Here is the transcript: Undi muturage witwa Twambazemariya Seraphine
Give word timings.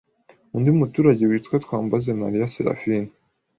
Undi 0.55 0.71
muturage 0.79 1.23
witwa 1.29 1.55
Twambazemariya 1.65 2.51
Seraphine 2.55 3.09